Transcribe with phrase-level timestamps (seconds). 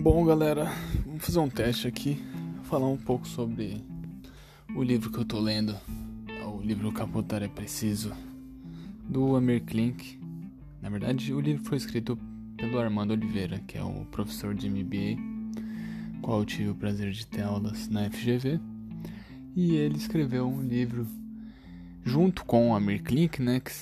[0.00, 0.70] Bom, galera,
[1.04, 2.22] vamos fazer um teste aqui,
[2.62, 3.84] falar um pouco sobre
[4.72, 5.76] o livro que eu tô lendo,
[6.54, 8.12] o livro Capotar é Preciso,
[9.08, 10.16] do Amir Klink.
[10.80, 12.16] Na verdade, o livro foi escrito
[12.56, 15.20] pelo Armando Oliveira, que é o professor de MBA,
[16.22, 18.60] qual eu tive o prazer de ter aulas na FGV,
[19.56, 21.08] e ele escreveu um livro
[22.04, 23.72] junto com o Amir Klink, né, que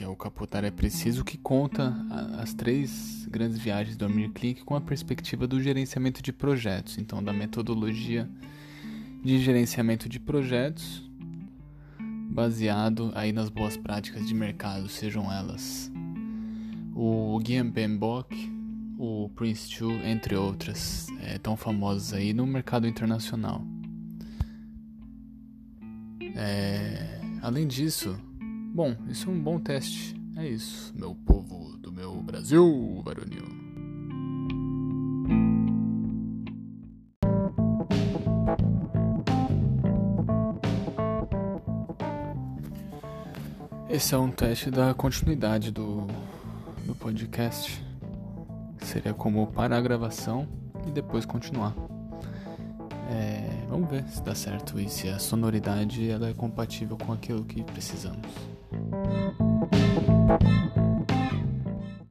[0.00, 1.94] que é o Capotar é Preciso, que conta
[2.38, 7.22] as três grandes viagens do Amir Klink com a perspectiva do gerenciamento de projetos, então
[7.22, 8.26] da metodologia
[9.22, 11.06] de gerenciamento de projetos
[12.30, 15.92] baseado aí nas boas práticas de mercado, sejam elas
[16.94, 18.34] o Guillaume Bembok,
[18.98, 23.62] o Prince 2, entre outras, é, tão famosas aí no mercado internacional.
[26.34, 28.18] É, além disso,
[28.72, 30.14] Bom, isso é um bom teste.
[30.36, 33.44] É isso, meu povo do meu Brasil varonil.
[43.88, 46.06] Esse é um teste da continuidade do,
[46.86, 47.84] do podcast.
[48.78, 50.48] Seria como parar a gravação
[50.86, 51.74] e depois continuar.
[53.10, 57.44] É, vamos ver se dá certo e se a sonoridade ela é compatível com aquilo
[57.44, 58.28] que precisamos.